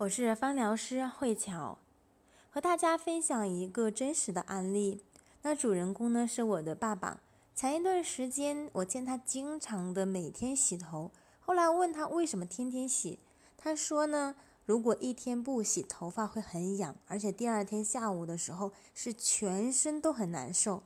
[0.00, 1.76] 我是芳疗师慧巧，
[2.48, 5.04] 和大家分享一个真实的案例。
[5.42, 7.20] 那主人公呢是我的爸爸。
[7.54, 13.18] 前一段时间，我见他经常的每天洗头，后来问他为什么天天洗，
[13.58, 20.82] 他说呢，如果一天不洗，头发会很痒，而且第二天下午的时候是全身都很难受。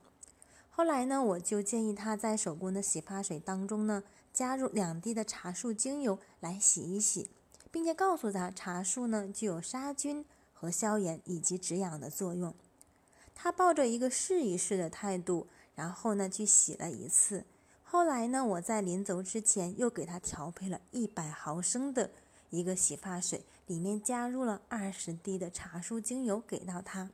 [0.68, 4.02] 后来呢，我就建议他在手工的洗发水当中呢，
[4.32, 7.30] 加入两滴的茶树精油来洗一洗。
[7.74, 12.54] 并且告诉他，茶树呢具有杀菌和消炎以及止痒的作用。
[13.34, 17.44] 他抱着一个试一试的态度，然后呢去洗了一次。
[17.82, 22.10] 后来呢，我在临走之前又给他调配了一百毫升的
[22.50, 27.10] 一个洗发水，里面加入了二十滴的茶树精油给到他。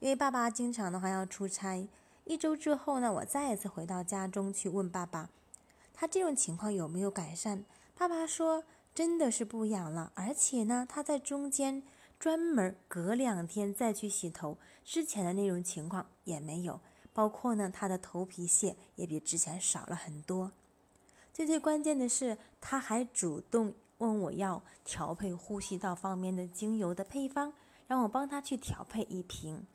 [0.00, 1.88] 因为爸爸经常的话要出差，
[2.24, 5.30] 一周之后呢，我再一次回到家中去问爸爸，
[5.94, 7.62] 他这种情况有没有改善？
[7.96, 8.64] 爸爸说。
[8.94, 11.82] 真的是不痒了，而且呢，他在中间
[12.18, 16.80] 专门隔两天再去洗头，之前的那种情况也没有。
[17.14, 20.52] 包括呢，他的头皮屑也比之前少了很多。
[21.32, 27.52] 最最关键的是，他还主动问我要调配呼吸道方面的精油的配方，
[27.86, 29.66] 让我帮他去调配一瓶。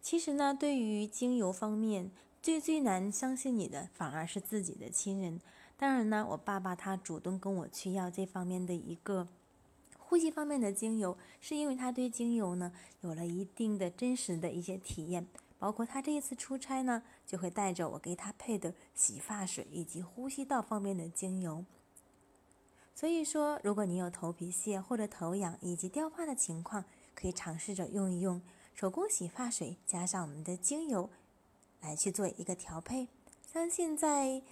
[0.00, 2.10] 其实呢，对于精油方面，
[2.46, 5.40] 最最难相信你的，反而是自己的亲人。
[5.76, 9.26] 当然呢，我爸爸他主动跟我去要这方面的一个
[9.98, 15.26] 呼吸方面的精油，是因为他对精油呢有了一定的真实的一些体验。
[15.58, 21.64] 包括他这一次出差呢，就会带着我给他配的洗发水以及呼吸道方面的精油。
[22.94, 28.40] 所以说，如果你有头皮屑或者头痒以及掉发的情况，可以尝试着用一用
[28.72, 31.10] 手工洗发水加上我们的精油
[31.86, 33.08] 来去做一个调配，
[33.52, 34.42] 相信在。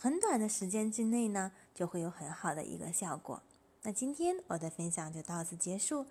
[0.00, 3.42] 很短的时间之内呢，就会有很好的一个效果。
[3.82, 6.06] 那今天我的分享就到此结束，